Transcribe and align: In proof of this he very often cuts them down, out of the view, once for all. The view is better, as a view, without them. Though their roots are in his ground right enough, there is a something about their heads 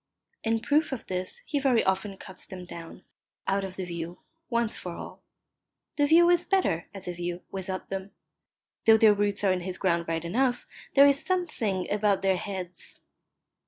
In 0.43 0.61
proof 0.61 0.91
of 0.91 1.05
this 1.05 1.41
he 1.45 1.59
very 1.59 1.83
often 1.83 2.17
cuts 2.17 2.47
them 2.47 2.65
down, 2.65 3.03
out 3.45 3.63
of 3.63 3.75
the 3.75 3.85
view, 3.85 4.17
once 4.49 4.75
for 4.75 4.93
all. 4.95 5.21
The 5.95 6.07
view 6.07 6.27
is 6.31 6.43
better, 6.43 6.89
as 6.91 7.07
a 7.07 7.13
view, 7.13 7.43
without 7.51 7.89
them. 7.91 8.09
Though 8.85 8.97
their 8.97 9.13
roots 9.13 9.43
are 9.43 9.51
in 9.53 9.61
his 9.61 9.77
ground 9.77 10.05
right 10.07 10.25
enough, 10.25 10.65
there 10.95 11.05
is 11.05 11.21
a 11.21 11.25
something 11.25 11.87
about 11.93 12.23
their 12.23 12.37
heads 12.37 13.01